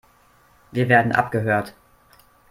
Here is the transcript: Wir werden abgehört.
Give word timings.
Wir 0.71 0.89
werden 0.89 1.11
abgehört. 1.11 1.75